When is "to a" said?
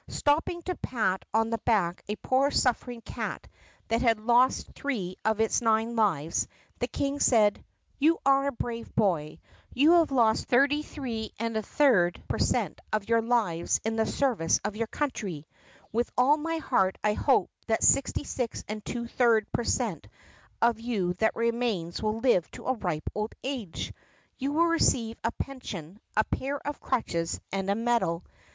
22.53-22.73